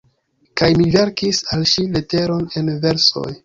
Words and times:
Kaj 0.61 0.69
mi 0.79 0.87
verkis 0.95 1.43
al 1.57 1.67
ŝi 1.75 1.87
leteron 1.99 2.51
en 2.63 2.77
versoj». 2.89 3.31